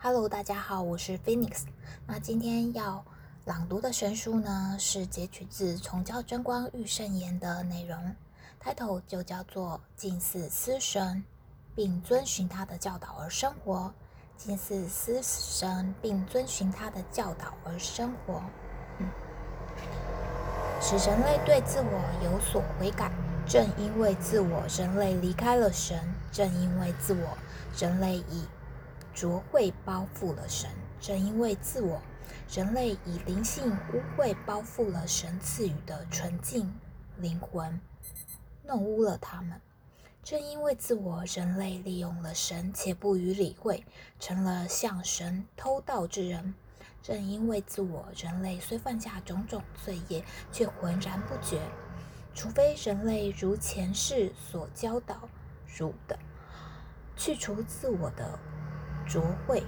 [0.00, 1.64] Hello，大家好，我是 Phoenix。
[2.06, 3.04] 那今天要
[3.44, 8.14] 朗读的神书呢，是截取自《崇教真光御圣言》的内容
[8.62, 11.24] ，title 就叫做“近似思神，
[11.74, 13.92] 并遵循他的教导而生活”。
[14.38, 18.40] 近似思神，并遵循他的教导而生活，
[20.80, 23.10] 使人类对自我有所悔改。
[23.48, 25.98] 正因为自我，人类离开了神；
[26.30, 27.36] 正因为自我，
[27.76, 28.44] 人类以
[29.18, 30.70] 浊秽包覆了神，
[31.00, 32.00] 正因为自我，
[32.48, 36.72] 人类以灵性污秽包覆了神赐予的纯净
[37.16, 37.80] 灵魂，
[38.64, 39.60] 弄污了他们。
[40.22, 43.84] 正因为自我，人类利用了神且不予理会，
[44.20, 46.54] 成了向神偷盗之人。
[47.02, 51.60] 正因为自我，人类虽犯下种种罪业，却浑然不觉。
[52.36, 55.28] 除非人类如前世所教导
[55.76, 56.16] 汝的，
[57.16, 58.38] 去除自我的。
[59.08, 59.62] 浊秽，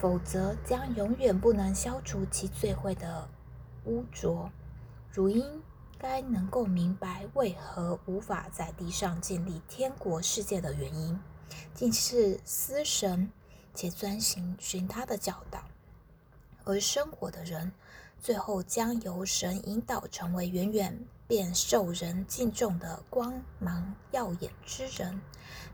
[0.00, 3.28] 否则将永远不能消除其罪秽的
[3.84, 4.50] 污浊。
[5.12, 5.62] 汝应
[5.98, 11.20] 该能够明白为何无法在地上建立天国世界的原因，
[11.74, 13.30] 竟是思神
[13.74, 15.64] 且专行寻他的教导
[16.64, 17.72] 而生活的人，
[18.22, 21.04] 最后将由神引导成为远远。
[21.28, 25.18] 便受人敬重的光芒耀眼之人，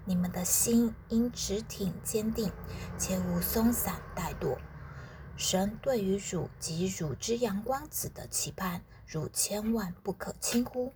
[0.04, 2.52] 你们的心应直挺坚定，
[2.96, 4.56] 切勿松散怠惰。
[5.36, 10.92] 神对于汝及汝之阳光子的期盼，汝千万不可轻忽。